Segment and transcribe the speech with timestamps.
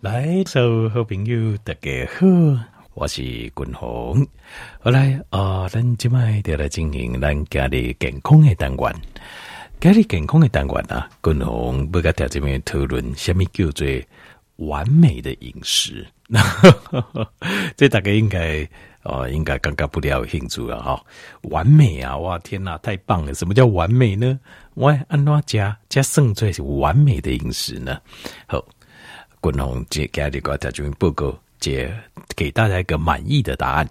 [0.00, 2.26] 来，所有好朋友大家好，
[2.94, 4.26] 我是君鸿。
[4.80, 8.94] 好来啊，咱今麦就来进行咱家里健康的单元。
[9.78, 13.86] 家里健康的单元啊，君鸿不跟大家这边讨论什么叫做
[14.56, 16.06] 完美的饮食。
[17.76, 18.66] 这大概应该
[19.02, 21.04] 哦，应该刚刚不了兴趣了哈。
[21.42, 23.34] 完美啊，哇天哪，太棒了！
[23.34, 24.40] 什么叫完美呢？
[24.72, 28.00] 我按怎加加胜最是完美的饮食呢？
[28.46, 28.64] 好。
[29.40, 31.92] 滚红姐给你个在这边报告，姐
[32.36, 33.88] 给大家一个满意的答案。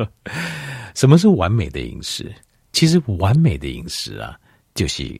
[0.94, 2.30] 什么是完美的饮食？
[2.72, 4.38] 其实完美的饮食啊，
[4.74, 5.18] 就是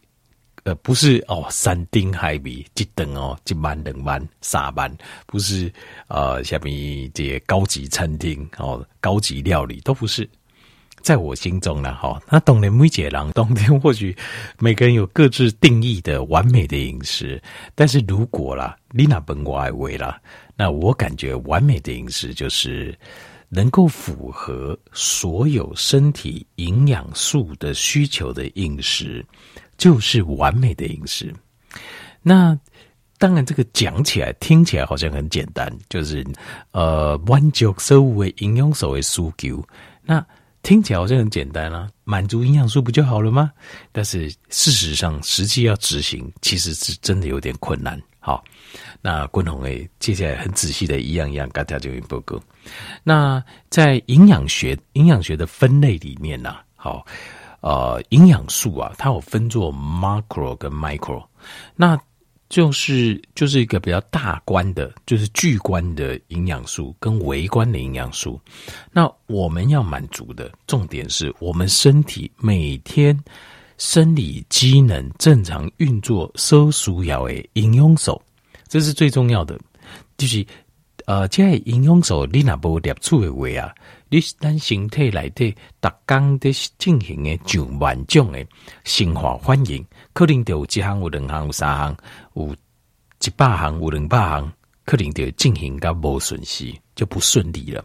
[0.64, 4.94] 呃，不是哦，三丁海米一顿哦，一万两万三万，
[5.26, 5.72] 不是
[6.08, 10.28] 呃，下面这些高级餐厅哦，高级料理都不是。
[11.02, 14.16] 在我心中呢，哈，那当然每个人，当然或许
[14.58, 17.42] 每个人有各自定义的完美的饮食，
[17.74, 20.20] 但是如果啦，你那本我爱为啦，
[20.56, 22.96] 那我感觉完美的饮食就是
[23.48, 29.24] 能够符合所有身体营养素的需求的饮食，
[29.76, 31.34] 就是完美的饮食。
[32.22, 32.58] 那
[33.18, 36.24] 当然，这个讲起来听起来好像很简单，就是
[36.70, 39.62] 呃，满足所有的营养素的需求，
[40.02, 40.24] 那。
[40.62, 43.50] 听起来好像很简单啊，满足营养素不就好了吗？
[43.90, 48.00] 但是事实上，实际要执行，其实是真的有点困难。
[48.20, 48.44] 好，
[49.00, 52.40] 那昆宏诶，接下来很仔细的一样一样跟大家进行报告。
[53.02, 57.06] 那在营养学营养学的分类里面呢、啊，好，
[57.60, 61.24] 呃，营养素啊，它有分作 macro 跟 micro。
[61.74, 61.98] 那
[62.52, 68.38] 就是就是一个比较大观的，就是巨观的营养素跟微观的营养素。
[68.92, 73.18] 那我们要满足的重点是我们身体每天
[73.78, 78.20] 生理机能正常运作所需要的营养素，
[78.68, 79.58] 这是最重要的。
[80.18, 80.44] 就是
[81.06, 83.74] 呃，这营养素你若无摄取的话啊，
[84.10, 88.44] 你咱身体内底逐工的进行的上万种的
[88.84, 89.82] 生化反应。
[90.12, 91.96] 可能就有一项、有两项、有三项、
[92.34, 92.54] 有
[93.20, 94.52] 一百项、有两百项，
[94.84, 97.84] 可能就进行个无顺序，就不顺利了。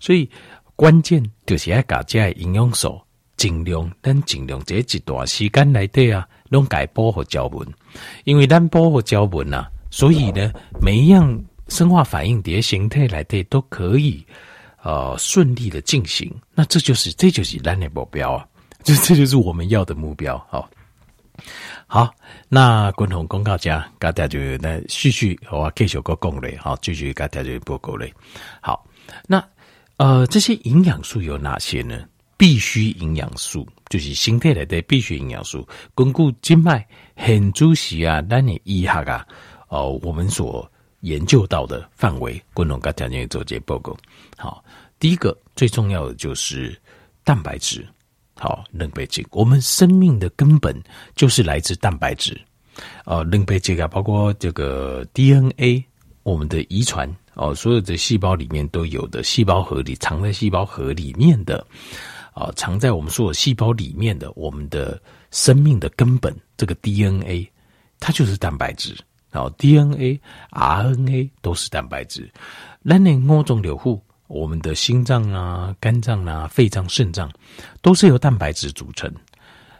[0.00, 0.28] 所以
[0.76, 3.00] 关键就是要把这营养素
[3.36, 7.74] 尽量，咱尽量这一段时间来对啊，拢该保护胶原，
[8.24, 14.24] 因为咱保护胶原呐，所以呢，每一样生化反应的形态来对都可以
[14.82, 16.32] 呃顺利的进行。
[16.54, 18.46] 那这就是这就是咱的目标啊，
[18.82, 20.60] 这这就是我们要的目标啊。
[20.60, 20.70] 好，
[22.48, 28.10] 那共同公告家，大家就来继续我继续个讲嘞，好，继续大家就报告嘞。
[28.62, 28.82] 好，
[29.28, 29.44] 那
[29.98, 32.02] 呃，这些营养素有哪些呢？
[32.38, 35.68] 必需营养素就是身体里的必需营养素。
[35.94, 39.26] 根据经脉很主席啊，那你医学啊，
[39.68, 40.68] 哦，我们所
[41.00, 43.94] 研究到的范围，共同跟大家做这报告。
[44.38, 44.64] 好，
[44.98, 46.74] 第一个最重要的就是
[47.22, 47.86] 蛋白质。
[48.34, 50.74] 好，蛋白质，我们生命的根本
[51.14, 52.40] 就是来自蛋白质。
[53.04, 55.84] 呃，蛋白质啊，包括这个 DNA，
[56.22, 61.64] 我们的遗传哦，所有的细胞里面都有的，细胞核里藏在细胞核里面的，
[62.32, 65.00] 啊、藏在我们所有细胞里面的，我们的
[65.30, 67.46] 生命的根本，这个 DNA，
[68.00, 68.96] 它就是蛋白质。
[69.30, 72.30] 然后 DNA、RNA 都是蛋白质。
[72.82, 74.02] 那你五种流户。
[74.32, 77.30] 我们的心脏啊、肝脏啊、肺脏、肾脏
[77.82, 79.12] 都是由蛋白质组成。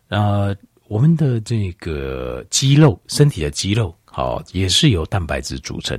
[0.09, 0.55] 呃，
[0.89, 5.99] 我们的这个肌肉，身体的肌肉，好、哦，也是由蛋白质组成。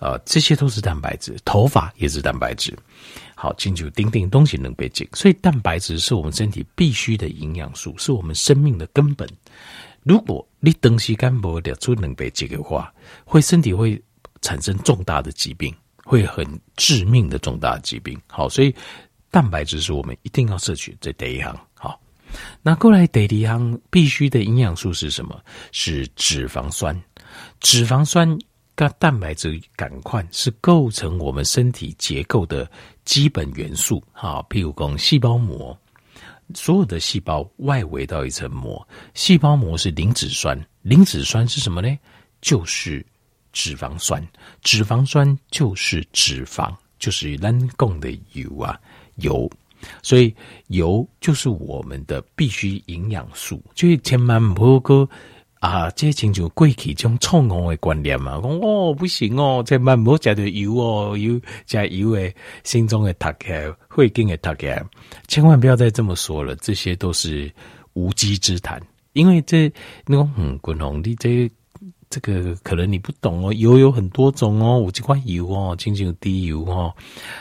[0.00, 2.76] 呃，这些都是蛋白质，头发也是蛋白质。
[3.36, 9.28] 好，进去，丁丁东西能被进，所以蛋白质是我们身体必须的营养素，是我们生命的根本。
[10.02, 12.92] 如果你东西干不了出能被进的话，
[13.24, 14.02] 会身体会
[14.42, 15.72] 产生重大的疾病。
[16.08, 16.46] 会很
[16.76, 18.72] 致命的重大疾病，好，所以
[19.28, 22.00] 蛋白质是我们一定要摄取这第一行，好，
[22.62, 25.42] 那过来第二行必须的营养素是什么？
[25.72, 26.96] 是脂肪酸，
[27.58, 28.38] 脂肪酸
[28.76, 32.70] 跟蛋白质赶快是构成我们身体结构的
[33.04, 35.76] 基本元素，好，譬如讲细胞膜，
[36.54, 41.98] 所有的细胞外围到一层膜，细胞膜是磷脂酸，磷脂酸是什么呢？
[42.40, 43.04] 就是。
[43.56, 44.22] 脂肪酸，
[44.60, 48.78] 脂肪酸就是脂肪，就是人工的油啊，
[49.14, 49.50] 油，
[50.02, 50.34] 所以
[50.66, 55.08] 油就是我们的必须营养素，所以千万不要
[55.58, 64.68] 啊，这亲像过去这种错误的观念嘛，讲哦不行哦，千万不要加点油哦，油加油诶，心中的塔克会跟的塔克，
[65.28, 67.50] 千万不要再这么说了，这些都是
[67.94, 68.78] 无稽之谈，
[69.14, 69.72] 因为这
[70.04, 71.50] 那种嗯，滚红的这。
[72.08, 76.94] 这个可能你不懂哦，油有很多种哦，有这块油哦，仅仅有低油哦，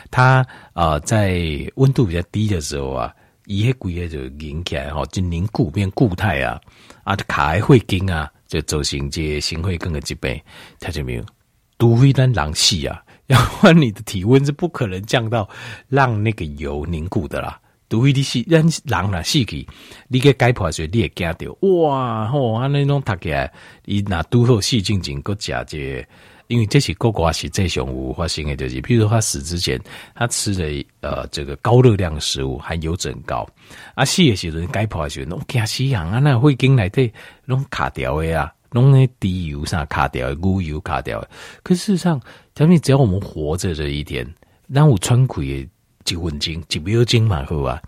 [0.09, 1.39] 它啊、在
[1.75, 3.13] 温度比较低的时候啊，
[3.45, 6.59] 一些骨液就凝起来哈，就凝固变固态啊，
[7.03, 10.43] 啊卡还会筋啊，就走行这心会更个几倍，
[10.79, 11.23] 它就没有，
[11.77, 15.47] 除非咱人死啊， 要不然你的体温是不可能降到
[15.87, 17.59] 让那个油凝固的啦。
[17.87, 19.67] 除非你是人人啦死去，
[20.07, 22.53] 你个解剖时你也惊到哇吼！
[22.53, 23.51] 啊那种读起来，
[23.85, 26.05] 伊那拄好细菌进个假借，
[26.47, 29.79] 因为这是国外是最常有发生的，就是比如说他死之前，
[30.15, 33.47] 他吃的呃这个高热量食物，含油脂高，
[33.93, 36.19] 啊死的时阵解剖的时候，拢惊死人啊！
[36.19, 37.13] 那会经来对
[37.45, 41.29] 拢卡掉的啊，拢那低油啥卡掉的，牛油卡掉的。
[41.63, 42.19] 可事实上，
[42.55, 44.27] 咱们只要我们活着这一天，
[44.67, 45.41] 让我穿苦。
[46.05, 47.81] 几温斤，几秒钟嘛，好吧？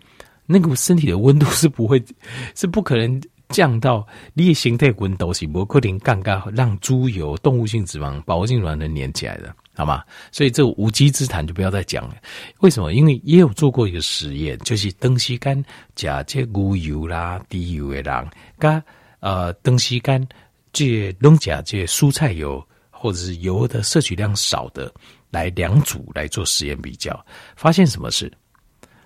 [0.46, 2.04] 那个身体的温度是不会，
[2.56, 10.04] 是不可能降到你的形态温度是不可能刚刚让猪油、动物性脂肪、饱和性脂肪能粘起来的，好吗？
[10.32, 12.16] 所以这无稽之谈就不要再讲了。
[12.60, 12.94] 为什么？
[12.94, 15.62] 因为也有做过一个实验，就是东西干
[15.96, 18.28] 加这牛油啦、低油的人，
[18.60, 18.84] 加
[19.20, 20.26] 呃东西干
[20.72, 24.94] 这弄加这蔬菜油或者是油的摄取量少的。
[25.30, 27.26] 来两组来做实验比较，
[27.56, 28.32] 发现什么事？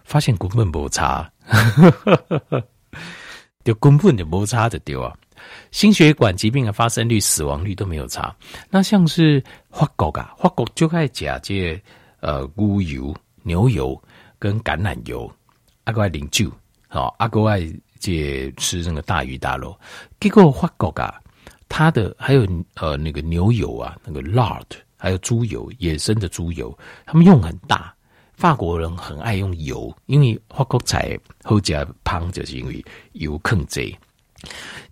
[0.03, 1.31] 发现根本没差，
[3.63, 5.15] 就根本就没差的丢啊！
[5.71, 8.35] 心血管疾病的发生率、死亡率都没有差。
[8.69, 11.81] 那像是法国啊，法国就爱假借
[12.19, 13.99] 呃乌油、牛油
[14.37, 15.31] 跟橄榄油，
[15.85, 16.51] 阿哥爱饮酒，
[16.87, 17.61] 好阿哥爱
[17.99, 19.79] 借吃那个大鱼大肉。
[20.19, 21.21] 结果法国啊，
[21.69, 22.45] 它的还有
[22.75, 24.65] 呃那个牛油啊，那个 lard。
[25.01, 26.77] 还有猪油，野生的猪油，
[27.07, 27.91] 他们用很大。
[28.35, 32.83] 法国人很爱用油，因为法国菜后加胖，就是因为
[33.13, 33.95] 油更贼。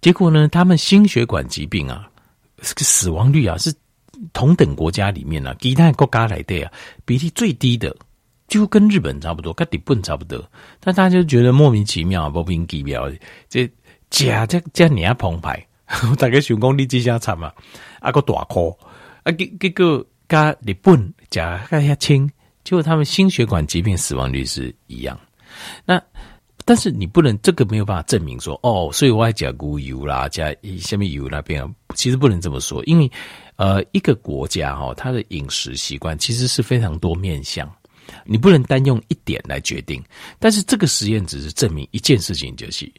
[0.02, 2.10] 结果呢，他们心血管疾病啊，
[2.62, 3.74] 死亡率啊，是
[4.34, 6.72] 同等国家里面啊，其他国家来的啊，
[7.06, 7.96] 比例最低的，
[8.48, 10.44] 就跟日本差不多，跟日本差不多。
[10.80, 13.08] 但大家就觉得莫名其妙，莫名其妙，
[13.48, 13.68] 这
[14.10, 15.66] 假这这你要澎湃，
[16.20, 17.52] 大概想讲你这下惨嘛，
[18.00, 18.76] 啊个大颗。
[19.30, 22.28] 啊，这这个跟日本加加下轻，
[22.64, 25.20] 结果他们心血管疾病死亡率是一样。
[25.86, 26.02] 那
[26.66, 31.64] 但是你不能这个没有办法证明说哦，所以我还加猪油啦，加下面油那边，
[31.96, 33.12] 其实不能这么说，因为
[33.56, 37.72] 呃，一个国家哈，它的饮食习惯其实是非常多面向，
[38.24, 40.04] 你不能单用一点来决定。
[40.40, 42.92] 但是这个实验只是证明一件事情，就是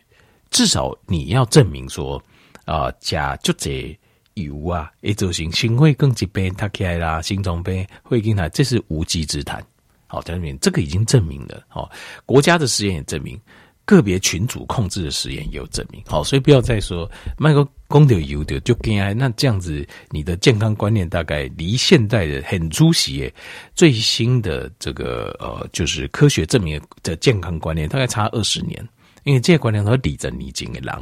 [0.51, 2.23] 至少你要证明说
[2.67, 3.97] 啊，加就这。
[4.43, 9.63] 油啊，也造成心会更疾病，他起来啦，心脏病会跟他，这是无稽之谈。
[10.07, 11.63] 好，在这边这个已经证明了。
[11.69, 11.89] 好，
[12.27, 13.41] 国家的实验也证明，
[13.85, 16.03] 个别群组控制的实验也有证明。
[16.07, 17.09] 好，所以不要再说
[17.39, 23.33] 卖个公的油的就跟那这样子，你的健康观念大概离现代的很出息。
[23.75, 28.85] 最新的这个呃，就是科学证明的健康观念大概差二十年，
[29.23, 30.95] 因为这些观念都是理着你经的人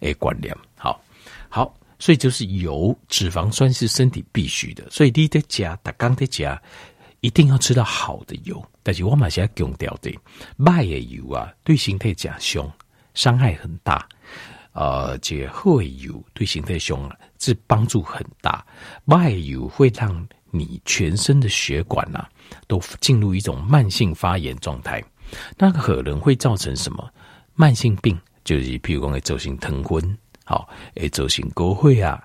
[0.00, 0.54] 诶观念。
[0.76, 1.02] 好。
[2.00, 6.60] 所以就是油、脂肪酸是身体必须的，所以你得加，打刚得加，
[7.20, 8.60] 一定要吃到好的油。
[8.82, 10.10] 但是我马上要强调的，
[10.56, 12.68] 卖的油啊，对身体加凶，
[13.14, 14.08] 伤害很大。
[14.72, 18.64] 呃，这好的油对身体凶啊，是帮助很大。
[19.06, 22.26] 坏油会让你全身的血管啊，
[22.66, 25.04] 都进入一种慢性发炎状态，
[25.58, 27.06] 那可能会造成什么
[27.54, 28.18] 慢性病？
[28.42, 30.16] 就是譬如讲会造成疼昏。
[30.50, 32.20] 好，诶，造成高血压，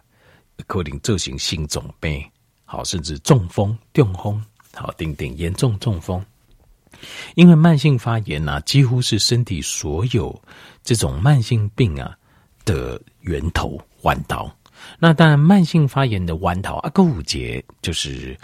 [0.66, 2.28] 可能造成心脏病，
[2.64, 6.26] 好，甚至中风、中风，好，等等严重中风。
[7.36, 10.42] 因为慢性发炎呐、啊，几乎是身体所有
[10.84, 12.18] 这种慢性病啊
[12.66, 14.52] 的源头、弯道。
[14.98, 18.36] 那当然，慢性发炎的弯道啊，个五节就是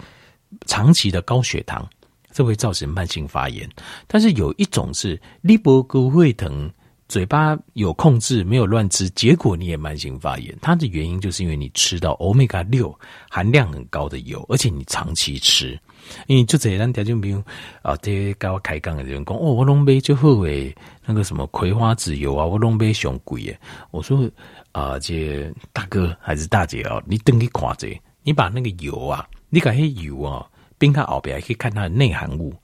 [0.64, 1.84] 长期的高血糖，
[2.30, 3.68] 这会造成慢性发炎。
[4.06, 6.72] 但是有一种是立波高会疼。
[7.12, 10.56] 嘴巴有控制，没有乱吃，结果你也慢性发炎。
[10.62, 15.78] 它的原因就是因为你吃到欧米伽六含量很高的油，而且你长期吃。
[16.26, 17.44] 因为就这样条件，比如
[17.82, 23.60] 啊，这些跟我开杠的人讲，哦，我弄杯就后悔那个什么葵花籽油啊，我弄杯熊贵耶。
[23.90, 24.26] 我说
[24.72, 32.54] 啊，这大哥还是大姐啊，你等于夸这，你把那个油啊，你把那油啊，冰开后边可以看它的内含物，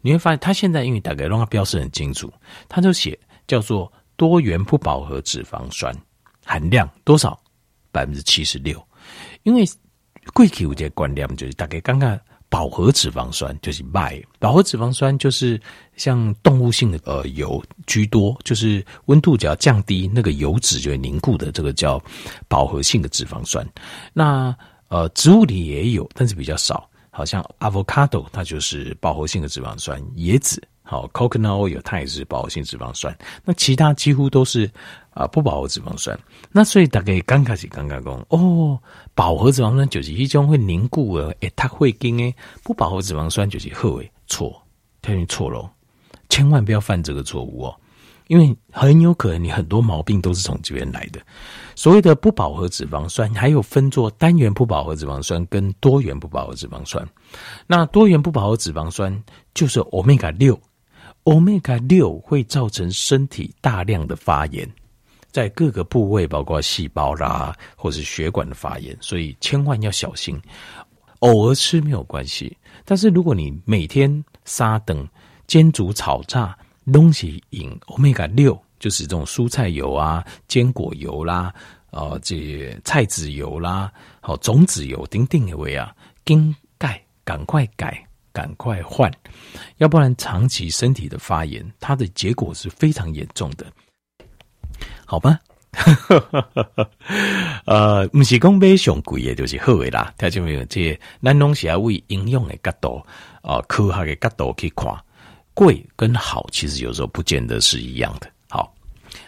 [0.00, 2.32] 你会发现它现在因为大概让它标示很清楚，
[2.70, 3.92] 它就写叫做。
[4.18, 5.94] 多元不饱和脂肪酸
[6.44, 7.40] 含量多少？
[7.90, 8.78] 百分之七十六。
[9.44, 9.64] 因为
[10.34, 12.18] 过去有这个观念，就是大概刚刚
[12.50, 15.58] 饱和脂肪酸就是麦，饱和脂肪酸就是
[15.96, 22.02] 像动物性的呃油居多，就是温度只要降低，那个油脂就会凝固的，这个叫
[22.48, 23.66] 饱和性的脂肪酸。
[24.12, 24.54] 那
[24.88, 26.90] 呃植物里也有，但是比较少。
[27.10, 33.14] 好像 avocado 它就是饱和性的脂肪酸，椰子好 coconut oil 它也是饱和性脂肪酸。
[33.44, 34.70] 那其他几乎都是
[35.10, 36.18] 啊、不饱和脂肪酸。
[36.50, 38.78] 那所以大概刚开始刚刚讲哦，
[39.14, 44.62] 饱和脂肪酸就是一种会凝固的，诶，它会跟诶不饱和脂肪酸就是好诶，错，
[45.02, 45.70] 它就错了，
[46.30, 47.76] 千万不要犯这个错误哦。
[48.28, 51.20] 因为很有可能你很多毛病都是从这边来的。
[51.74, 57.06] 所谓的不饱和脂肪酸，还有分作单元不饱和脂肪酸跟多元不饱和脂肪酸。
[57.66, 60.60] 那多元不饱和脂肪酸就是 Omega 六
[61.28, 64.68] ，Omega 六会造成身体大量的发炎，
[65.30, 70.40] 在各个部位，包括细胞啦，或是血管的发炎，所以千万要小心。
[71.18, 75.06] 偶尔吃没有关系，但是如果你每天沙等
[75.46, 76.56] 煎煮炒炸。
[76.90, 81.52] 东西饮欧米伽六，就是这种蔬菜油啊、坚果油啦、
[81.90, 83.92] 呃，这菜籽油啦、
[84.22, 85.94] 好种子油，等等的位啊，
[86.24, 88.02] 跟钙赶快改，
[88.38, 89.12] 赶快换，
[89.78, 93.66] 要不然长期身体的发炎，它的结果是非常严重的，
[95.04, 95.40] 好吧？
[97.66, 100.14] 呃，不是讲买上贵的，就是好的啦。
[100.16, 100.64] 听见没有？
[100.66, 103.04] 这咱拢是要为应用的角度
[103.42, 104.86] 啊、科学的角度去看。
[105.52, 108.30] 贵跟好其实有时候不见得是一样的。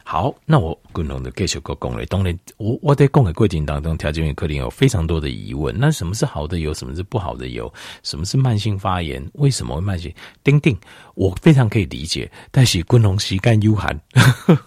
[0.04, 2.04] 好，那我共同的继续个讲嘞。
[2.07, 5.75] 当然，我我在攻的过程当中，条件可能有非常多的疑问。
[5.78, 6.75] 那什么是好的油？
[6.75, 7.73] 什么是不好的油？
[8.02, 9.25] 什么是慢性发炎？
[9.35, 10.12] 为什么会慢性？
[10.42, 10.76] 丁丁，
[11.14, 12.30] 我非常可以理解。
[12.50, 14.00] 但是共同时间有限，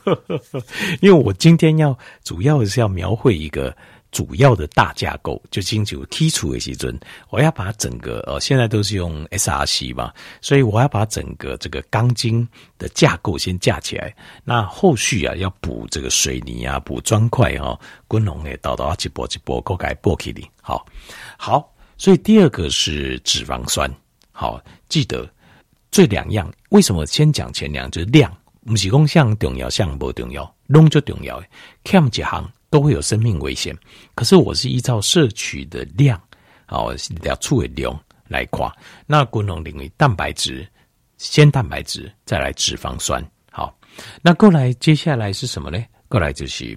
[1.01, 3.75] 因为我今天要主要是要描绘一个。
[4.13, 6.97] 主要的大架构就清楚剔除的时尊，
[7.31, 14.15] 我要把整个呃，现在都是用 SRC 嘛，所以我要把整个这个钢筋的架构先架起来。
[14.43, 17.77] 那后续啊，要补这个水泥啊，补砖块哈，
[18.07, 20.47] 滚龙诶，倒倒一波一波，过改波起的。
[20.61, 20.85] 好，
[21.35, 23.91] 好，所以第二个是脂肪酸。
[24.31, 25.27] 好，记得
[25.89, 27.89] 这两样，为什么先讲前两？
[27.89, 28.31] 就是量，
[28.63, 31.39] 不是讲像重要，像不重要，拢就重要。
[31.39, 31.47] 的，
[31.83, 32.47] 欠一行。
[32.73, 33.77] 都会有生命危险，
[34.15, 36.19] 可是我是依照摄取的量，
[36.69, 37.95] 哦，两处的量
[38.27, 38.75] 来夸。
[39.05, 40.67] 那功能领域蛋白质，
[41.19, 43.23] 先蛋白质，再来脂肪酸。
[43.51, 43.77] 好，
[44.23, 45.77] 那过来接下来是什么呢？
[46.09, 46.75] 过来就是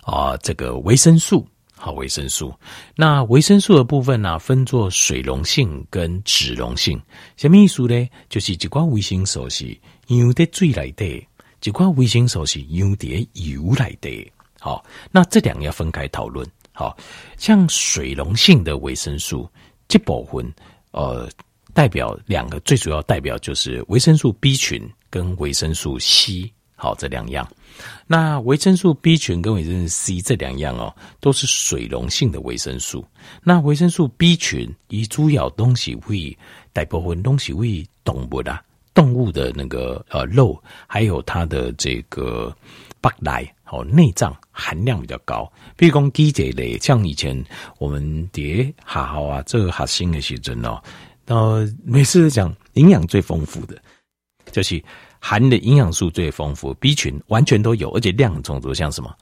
[0.00, 1.46] 啊、这个维生素，
[1.76, 2.50] 好，维生素。
[2.96, 6.98] 那维生素的部分呢、分作水溶性跟脂溶性。
[7.36, 8.08] 什么意思呢？
[8.30, 11.28] 就是一罐维生素是用在水里的，
[11.64, 14.32] 一罐维生素是用在油里的。
[14.60, 16.46] 好，那这两个要分开讨论。
[16.72, 16.96] 好，
[17.36, 19.50] 像水溶性的维生素，
[19.88, 20.54] 这部分
[20.92, 21.28] 呃，
[21.74, 26.50] 代表两个最主要代表就是维生素 B 群跟维生素 C。
[26.76, 27.46] 好，这两样。
[28.06, 33.04] 那维生素 B 群跟维生素 C 这两样哦，都是水溶性的维生素。
[33.42, 36.36] 那维生素 B 群以主要东西为
[36.72, 38.62] 大部分东西为动物的、啊、
[38.94, 42.54] 动物的那个呃肉，还有它的这个
[43.02, 43.46] 白来。
[43.70, 47.40] 哦，内脏含量比较高，比如讲鸡这类，像以前
[47.78, 50.82] 我们碟好好啊，这个核心的时阵哦，
[51.26, 53.80] 呃，每次讲营养最丰富的，
[54.50, 54.82] 就是
[55.20, 59.14] 含的营养素最丰富，B 群完全都有，而且量很充足，像什么，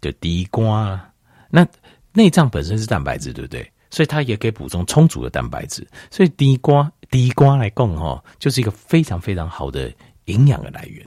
[0.00, 1.10] 就地瓜啊，
[1.50, 1.66] 那
[2.12, 3.68] 内脏本身是蛋白质，对不对？
[3.90, 9.92] 所以它也可以补充充足的蛋白质，所以地瓜地瓜来讲哈，就是一个非常非常好的
[10.26, 11.04] 营养的来源。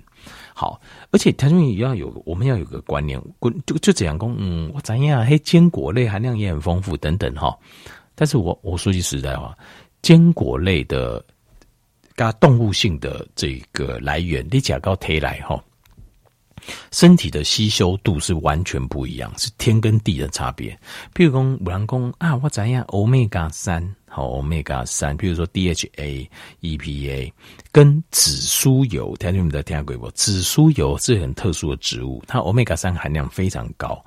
[0.62, 3.20] 好，而且台中也要有，我们要有个观念，
[3.66, 5.26] 就就这样讲，嗯，我怎样？
[5.26, 7.58] 嘿，坚果类含量也很丰富，等等哈。
[8.14, 9.58] 但是我我说句实在话，
[10.04, 11.26] 坚果类的
[12.16, 15.60] 加动物性的这个来源，你假高推来哈，
[16.92, 20.78] 身体的吸收度是完全不一样，是天跟地的差别。
[21.14, 23.96] 譬如讲，有人讲啊，我怎样？Omega 三。
[24.14, 26.28] 好，Omega 三，譬如说 DHA、
[26.60, 27.32] EPA，
[27.72, 30.12] 跟紫苏油，听你们在听过不？
[30.12, 34.04] 紫苏油是很特殊的植物，它 Omega 三含量非常高。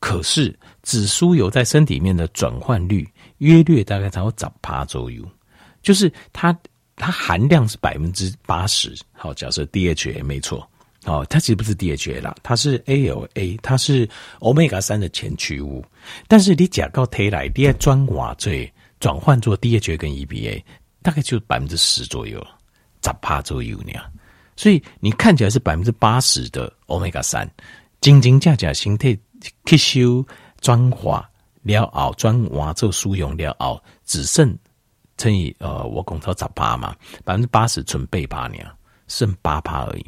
[0.00, 3.06] 可是紫苏油在身体里面的转换率
[3.38, 5.22] 约略大概才有十趴左右，
[5.82, 6.58] 就是它
[6.96, 8.96] 它含量是百分之八十。
[9.12, 10.66] 好，假设 DHA 没错，
[11.04, 14.08] 哦，它其实不是 DHA 啦，它是 ALA，它是
[14.40, 15.84] Omega 三的前驱物。
[16.28, 18.72] 但是你假告推来，你要转化最。
[19.00, 20.62] 转换做 DHA 跟 EPA，
[21.02, 22.40] 大概就百分之十左右，
[23.02, 23.94] 十帕左右呢。
[24.54, 27.50] 所以你看起来是百分之八十的 Omega 三，
[28.00, 29.18] 真真假假身体
[29.66, 30.24] 吸收
[30.60, 31.28] 转化
[31.62, 34.56] 了后，转化做输用了后，只剩
[35.16, 36.94] 乘以呃，我共超十八嘛，
[37.24, 38.58] 百分之八十存背趴呢，
[39.08, 40.06] 剩八趴而已，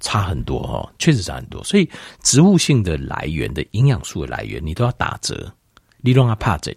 [0.00, 1.62] 差很多哦，确实差很多。
[1.62, 1.88] 所以
[2.22, 5.52] 植物性的来源的营养素的来源，你都要打折。
[5.98, 6.76] 你让它怕这，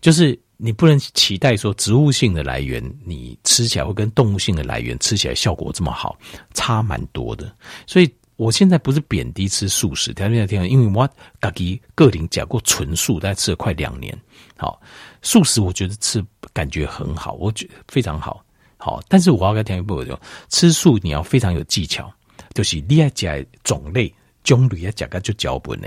[0.00, 6.18] 就是你不能期待说植物性的来源，你吃起来会跟动物性的来源吃起来效果这么好，
[6.54, 7.50] 差蛮多的。
[7.86, 8.08] 所以。
[8.38, 11.04] 我现在不是贬低吃素食，条件条件，因为我
[11.42, 14.16] 自己个人讲过纯素，大概吃了快两年。
[14.56, 14.80] 好，
[15.22, 18.44] 素食我觉得吃感觉很好，我觉得非常好。
[18.76, 20.16] 好，但是我要跟听一步就
[20.50, 22.08] 吃素你要非常有技巧，
[22.58, 24.12] 就是你要讲种类
[24.42, 25.86] 种类要讲个就脚本呢，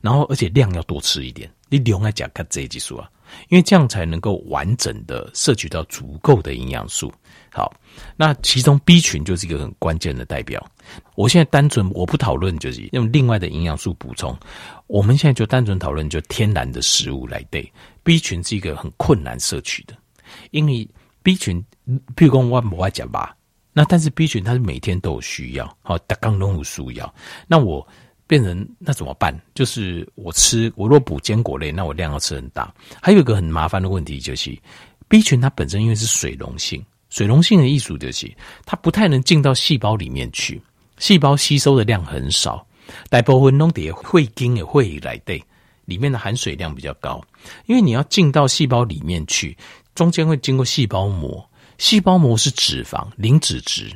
[0.00, 3.08] 然后而且量要多吃一点，你量要讲个这技术啊，
[3.48, 7.12] 因为这样才能够完整的摄取到足够的营养素。
[7.52, 7.72] 好，
[8.16, 10.68] 那其中 B 群就是一个很关键的代表。
[11.14, 14.36] 我现在单纯我不讨论，就是用另外的营养素补充。
[14.88, 19.96] 我们现在就单纯讨论就天然的食物来对 B 群是一个很困难摄取的，
[20.50, 20.88] 因为
[21.22, 21.64] B 群，
[22.16, 23.36] 譬如说我不爱讲吧，
[23.72, 27.14] 那但是 B 群它是每天都有需要，好，大刚都有需要。
[27.46, 27.86] 那我
[28.26, 29.38] 变成那怎么办？
[29.54, 32.72] 就是我吃我若补坚果类，那我量要吃很大。
[33.00, 34.56] 还有一个很麻烦的问题就是
[35.08, 36.84] B 群它本身因为是水溶性。
[37.08, 38.32] 水溶性的艺术就是，
[38.64, 40.62] 它不太能进到细胞里面去，
[40.98, 42.64] 细胞吸收的量很少。
[43.08, 45.42] 大部分弄点会经也会来对，
[45.86, 47.20] 里面的含水量比较高。
[47.66, 49.56] 因为你要进到细胞里面去，
[49.92, 51.44] 中间会经过细胞膜，
[51.80, 53.90] 细胞膜是脂肪，磷脂质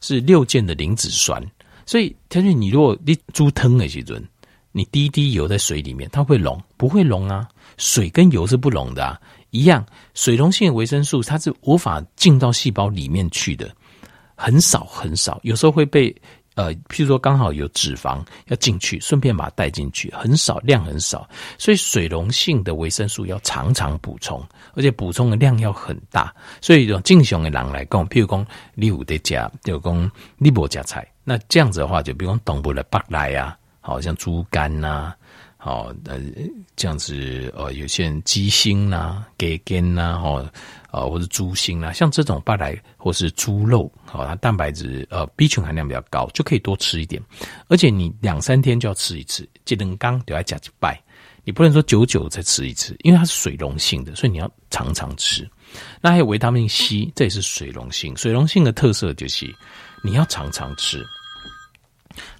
[0.00, 1.40] 是六键的磷脂酸。
[1.86, 4.20] 所以，他说你如果你煮汤的时阵，
[4.72, 6.60] 你滴滴油在水里面，它会溶？
[6.76, 9.20] 不会溶啊，水跟油是不溶的。
[9.50, 13.72] 一样，水溶性的维生素它是无法进到细胞里面去的，
[14.34, 16.14] 很少很少，有时候会被
[16.54, 24.42] 呃，譬如说刚好有脂肪要进去，顺便把它带进去，很少量很少，所以水溶性的维生素要常常补充，
[24.74, 26.34] 而且补充的量要很大。
[26.60, 35.16] 所以用正常的人来讲，譬如讲你有得加，就讲你不加菜，那这样子的话，就比如讲动物的白来啊，好像猪肝呐、啊。
[35.62, 36.18] 好，呃，
[36.74, 40.50] 这样子，呃，有些人鸡心呐、鸡肝呐，哦，
[40.90, 47.22] 啊，或者猪心啊，像这种巴来或是猪肉，好，它蛋白质，呃，B 群含量比较高，就可以多吃一点。
[47.68, 51.00] 而且你两三天就要吃一次，这能刚都要加几拜，
[51.44, 55.48] 你不能说久久才吃一次，因为它是水溶性的，所以你要常常吃。
[56.00, 59.46] 那还有维他命 C，这也是水溶性，水溶性的特色就是
[60.02, 61.04] 你要常常吃。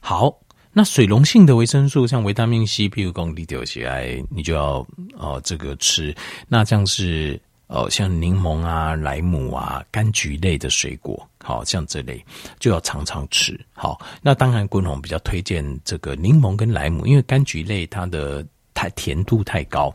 [0.00, 0.36] 好。
[0.72, 4.86] 那水溶性的维生素，像维他命 C，譬如讲你丢起来，你就要
[5.18, 6.14] 哦这个吃。
[6.46, 12.22] 那像是哦像柠檬啊、莱姆啊、柑橘类的水果，好像这类
[12.58, 13.58] 就要常常吃。
[13.72, 19.94] 好，那当然，滚红比较推荐这个柠檬跟莱姆，因为柑橘类它的太甜度太高。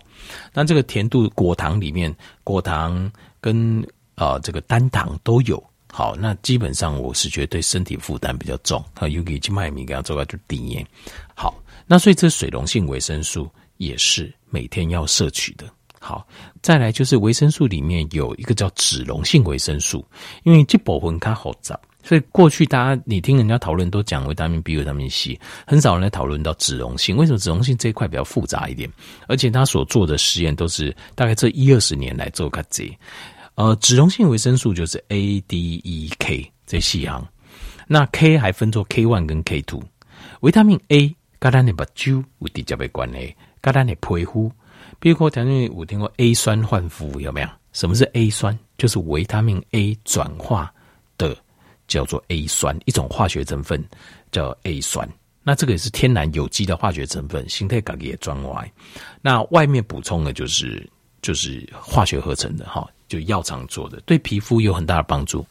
[0.54, 3.12] 那这个甜度，果糖里面果糖
[3.42, 3.86] 跟
[4.16, 5.62] 呃这个单糖都有。
[5.92, 10.86] 好，那基本上我是觉得对身体负担比较重，啊，尤其麦米给它做个就低盐。
[11.34, 15.66] 好，那所以这水溶性维生素也是每天要摄取的。
[16.06, 16.24] 好，
[16.62, 20.06] 再来就是维生素里面有一个叫脂溶性维生素，
[20.44, 27.18] 因为这部分它好杂，所以过去大家你听人家讨论都讲维他命 B、维他命 C，很少人来讨论到脂溶性。
[27.18, 28.88] 为什么脂溶性这一块比较复杂一点？
[29.28, 32.88] 而且他所做的实验都是大概这一二十年来做个这。
[33.56, 37.28] 呃，脂溶性维生素就是 A、D、E、K 这四行，
[37.88, 39.82] 那 K 还分作 K one 跟 K two。
[40.42, 44.52] 维他命 A 跟咱的目睭有直接的关系，跟咱的皮肤。
[45.06, 47.48] 比如说，条件我听过 A 酸换肤有没有？
[47.74, 48.58] 什么是 A 酸？
[48.76, 50.74] 就是维他命 A 转化
[51.16, 51.38] 的
[51.88, 53.88] 叫做 A 酸，一种化学成分
[54.32, 55.08] 叫 A 酸。
[55.44, 58.74] 那这个也是天然有机的化学成分，形态改也转外。
[59.22, 60.90] 那外面补充的就是
[61.22, 62.90] 就是化学合成的哈。
[63.08, 65.46] 就药厂做的，对皮肤有很大的帮助。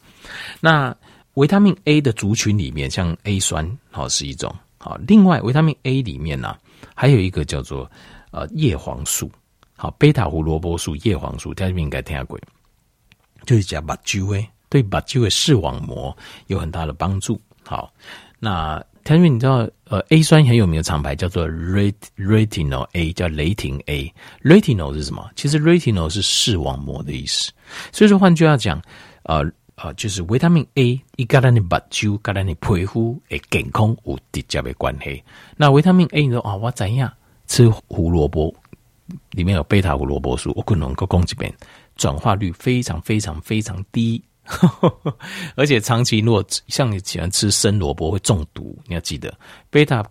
[0.59, 0.93] 那
[1.35, 4.99] 维他命 A 的族群里面，像 A 酸，好是一种好。
[5.07, 6.59] 另外，维他命 A 里面呢、啊，
[6.93, 7.89] 还有一个叫做
[8.31, 9.31] 呃叶黄素，
[9.75, 12.39] 好贝塔胡萝卜素、叶黄素，大家应该听过，
[13.45, 16.15] 就是讲目睭，对目睭的视网膜
[16.47, 17.39] 有很大的帮助。
[17.63, 17.93] 好，
[18.39, 18.83] 那。
[19.07, 24.11] 因为你知道，呃，A 酸很有名的厂牌叫做 Retinol A，叫雷霆 A。
[24.41, 25.29] Retinol 是什么？
[25.35, 27.51] 其实 Retinol 是视网膜的意思。
[27.91, 28.81] 所以说，换句话讲，
[29.21, 35.23] 呃呃，就是维他命 A，一跟咱的目睭、跟咱的皮肤诶健康有直接的关系。
[35.55, 37.13] 那维他命 A，你说啊，我怎样
[37.45, 38.51] 吃胡萝卜
[39.31, 41.53] 里面有贝塔胡萝卜素，我可能够讲这边
[41.95, 44.23] 转化率非常非常非常低。
[45.55, 49.35] 而且长期如果像你喜欢吃生萝卜会中毒，你要记得
[49.71, 50.03] 贝塔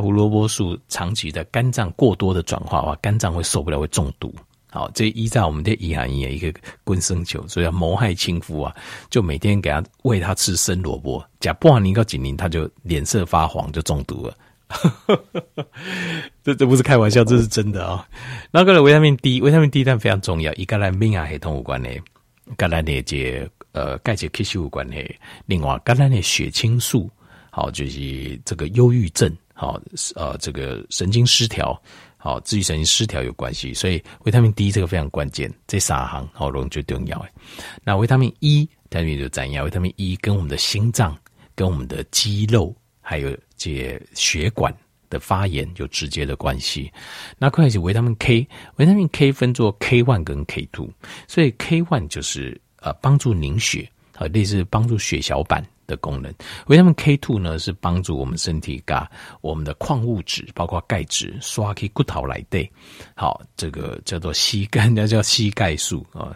[0.00, 4.32] 胡萝卜素长期在肝脏过多的转化的话，肝脏会受不了会中毒。
[4.70, 6.52] 好，这依照我们的遗传一一个
[6.84, 8.72] 棍生球，所以要谋害亲夫啊，
[9.10, 14.36] 就每天给他喂他吃生萝卜，假不然你告紧您，他就脸色发黄，就中毒了。
[16.42, 18.04] 这这不是开玩笑，这是真的啊、哦。
[18.50, 22.02] 那个维他命 D，维他命 D 但非常重要，一个来免疫系统有关系，
[22.56, 25.16] 跟咱的这呃钙质吸收有关系。
[25.46, 27.10] 另外，跟咱的血清素，
[27.50, 29.80] 好，就是这个忧郁症，好，
[30.14, 31.80] 呃，这个神经失调。
[32.18, 37.24] 好，自愈神经失调有关系，所以维他命 D 这个非常关键，这三行好容易就重要。
[37.84, 39.64] 那维他命 E，它里面就怎样？
[39.64, 41.16] 维他命 E 跟我们的心脏、
[41.54, 42.74] 跟我们的肌肉，
[43.08, 44.74] 还有这血管
[45.08, 46.92] 的发炎有直接的关系。
[47.38, 48.44] 那关系维他命 K，
[48.76, 50.90] 维他命 K 分作 K one 跟 K two，
[51.28, 55.64] 所以 K one 就是呃帮助凝血，啊，类似帮助血小板。
[55.86, 56.34] 的功能，
[56.66, 59.08] 维他命 K two 呢是帮助我们身体噶
[59.40, 62.68] 我们的矿物质，包括钙质，刷起骨头来对。
[63.14, 66.34] 好，这个叫做矽钙，那叫矽钙素啊，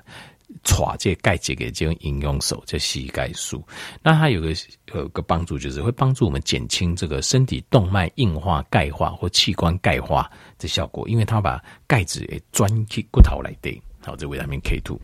[0.64, 3.66] 传这钙质给这种应用手叫矽钙素。
[4.02, 4.54] 那它有个
[4.94, 13.80] 有个帮助，就是会帮助我们减轻这个身体动脉硬化、钙化或器官钙化的效果，因为它把钙质给钻起骨头来对。
[14.02, 14.98] 好，这维他命 K two。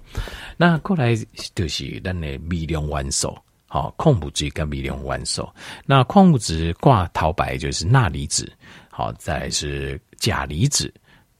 [0.57, 1.15] 那过来
[1.55, 3.37] 就是咱的微量元素。
[3.69, 5.47] 好，矿物质跟微量元素。
[5.85, 8.51] 那矿物质挂头白就是钠离子，
[8.89, 10.93] 好，再来是钾离子、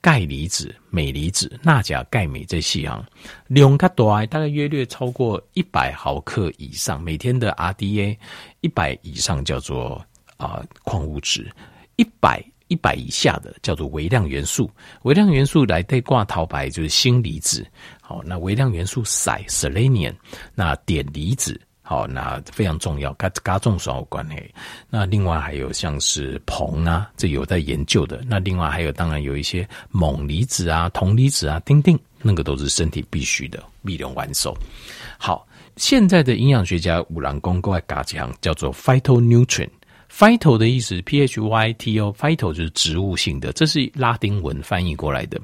[0.07, 3.05] 钙离子、镁离子、钠、钾、钙、镁这四项
[3.49, 8.17] 量较大，大概约略超过一百毫克以上，每天的 RDA
[8.61, 10.01] 一百以上叫做
[10.37, 11.51] 啊矿物质，
[11.97, 14.71] 一百一百以下的叫做微量元素。
[15.03, 17.67] 微量元素来对挂头牌就是锌离子，
[18.01, 20.15] 好，那微量元素硒 （selenium），
[20.55, 21.61] 那碘离子。
[21.89, 24.53] 好，那非常重要，跟加重双有关系。
[24.91, 28.21] 那另外还有像是硼啊，这有在研究的。
[28.27, 34.53] 那另外还有，当然有一些锰离子啊、铜离子啊，丁丁，那个都是身体必须的微量元素。
[35.17, 35.47] 好，
[35.77, 39.71] 现在的营养学家五郎公过来讲，叫做 phytonutrient。
[40.11, 45.39] phyto 的意思，p h y t o，phyto 就是植物性的，这是拉丁文翻译过来的，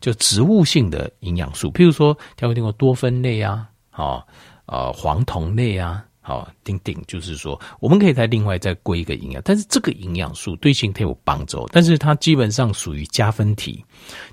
[0.00, 1.70] 就植物性的营养素。
[1.72, 4.26] 譬如说，听过听过多酚类啊，好
[4.68, 4.78] 好。
[4.78, 13.82] 呃，黄酮类啊，好，丁丁，就是说，我们可以再另外再归一个营养，但是这个营养素对身体有帮助，但是它基本上属于加分题，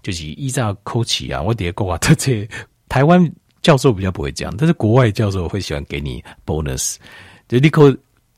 [0.03, 2.47] 就是依照扣起啊，我底下讲啊，这些
[2.89, 6.97] 台湾教授比较不会讲，但是国外教授会喜欢给你 bonus，
[7.47, 7.83] 就你扣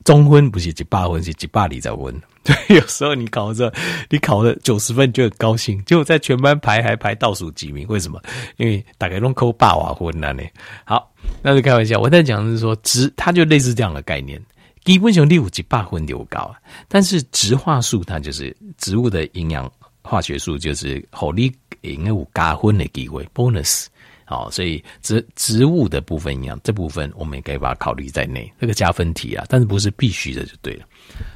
[0.03, 2.21] 中分不是一百分，是一百二十分。
[2.43, 3.73] 对，有时候你考着，
[4.09, 8.21] 你考了九十分就很高兴，结果在全班排还排倒数几名，为什么？
[8.55, 10.41] 因为大概都扣八瓦分了呢。
[10.85, 11.99] 好，那是开玩笑。
[11.99, 14.41] 我在讲的是说植，它就类似这样的概念。
[14.83, 16.55] 基本上六级八分就高，
[16.87, 19.69] 但是植化素它就是植物的营养
[20.01, 23.87] 化学素，就是火力应该有加分的机会 bonus。
[24.23, 30.85] 好，所以植植物的部分营养这部分，我们也可以把它考虑在内，这个加分题啊，但是不是必须的就对了。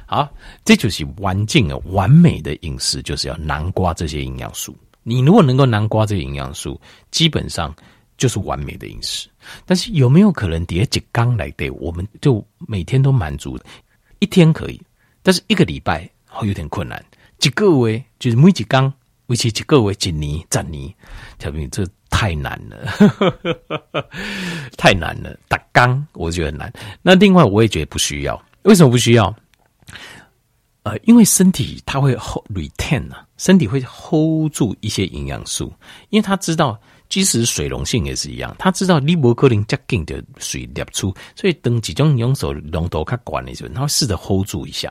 [0.06, 0.28] 好，
[0.64, 4.76] 这就是完净啊，完美的饮食就是要南瓜这些营养素。
[5.02, 7.74] 你如果能够南瓜这些营养素，基本上
[8.22, 9.28] 就是完美的饮食。
[9.66, 13.58] 但是有没有可能叠几缸来对，我们就每天都满足？
[14.20, 14.80] 一天可以，
[15.24, 17.04] 但是一个礼拜会有点困难。
[17.38, 18.92] 几个月就是每几缸，
[19.26, 20.94] 维持几个月、几年、几年，
[21.36, 21.84] 条明这。
[22.14, 22.76] 太难了，
[24.76, 25.34] 太难了。
[25.48, 26.72] 打缸我觉得很难。
[27.00, 28.40] 那另外我也觉得不需要。
[28.62, 29.34] 为什么不需要？
[30.84, 35.72] 呃，因为身体它会 hold retain 啊，身体会 hold 住一些营养素，
[36.10, 36.78] 因为他知道，
[37.12, 44.90] 即使水溶性也是一样，他知道你不可能接近的水流出，所以等几种用手龙头看管的时候，他会试着 hold 住一下。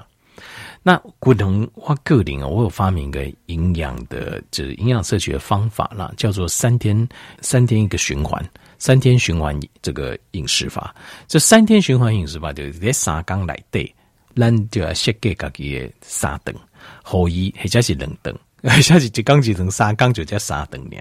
[0.84, 7.10] 那古藤花个人啊，我有发明一个营养的，就是营养摄取的方法啦，叫做三天
[7.42, 10.94] 三天一个循环，三天循环这个饮食法。
[11.28, 13.92] 这三天循环饮食法就是在三缸来对，
[14.36, 16.56] 咱就要设计自己的三顿，
[17.02, 20.98] 后一或者是两顿，或者是一缸就成三缸就叫三顿呢。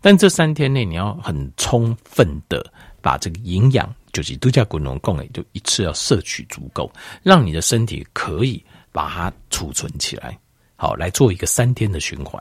[0.00, 2.64] 但这三天内你要很充分的
[3.00, 8.62] 把这个营养，就是度假滚龙贡诶，就一次要摄取足够，让你的身体可以。
[8.94, 10.38] 把它储存起来，
[10.76, 12.40] 好，来做一个三天的循环。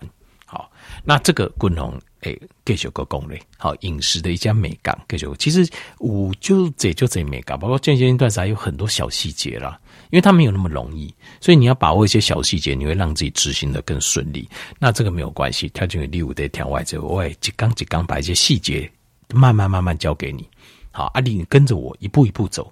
[0.54, 0.70] 好，
[1.04, 3.36] 那这个滚龙诶，给九个功能。
[3.58, 5.38] 好，饮食的一家美感，给九个。
[5.38, 9.80] 其实我就这就这美感，包括间歇性断食还有很多小细节啦，
[10.12, 11.12] 因为它没有那么容易，
[11.42, 14.48] 所以你要把握一些小细节，你会让自己执行的更顺利。
[14.78, 18.88] 那这个没有关系，跳进第五的条外之后，我会几缸几缸把一些细节
[19.34, 20.48] 慢慢慢慢教给你。
[20.92, 22.72] 好，阿丽，你跟着我一步一步走。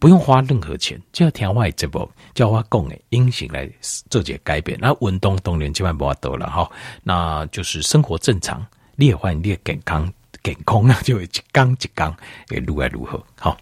[0.00, 3.70] 不用花任何钱，就要调外这波叫我讲的阴性来
[4.08, 4.76] 做些改变。
[4.80, 6.68] 那运动当然千万不要多了哈，
[7.04, 10.10] 那就是生活正常，你也欢迎你也健康
[10.42, 12.10] 健康啊，就会一刚一刚
[12.48, 13.56] 诶，愈来愈好，好。